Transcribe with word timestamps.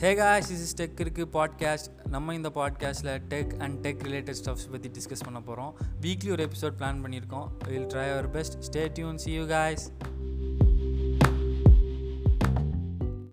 ஹேகா 0.00 0.36
is 0.36 0.82
tech 0.82 1.00
இருக்குது 1.00 1.28
podcast 1.32 2.08
நம்ம 2.08 2.34
இந்த 2.34 2.48
பாட்காஸ்ட்டில் 2.48 3.22
tech 3.28 3.56
and 3.58 3.86
tech 3.86 4.00
related 4.00 4.34
stuffs 4.44 4.70
பற்றி 4.70 4.90
டிஸ்கஸ் 4.90 5.24
பண்ண 5.24 5.40
போகிறோம் 5.40 5.76
வீக்லி 6.00 6.30
ஒரு 6.30 6.48
எபிசோட் 6.48 6.72
பிளான் 6.78 7.02
பண்ணியிருக்கோம். 7.04 7.48
Will 7.68 7.86
try 7.86 8.12
our 8.12 8.30
best 8.30 8.64
stay 8.72 8.92
tuned 8.92 9.18
see 9.18 9.32
you 9.32 9.46
guys 9.46 9.92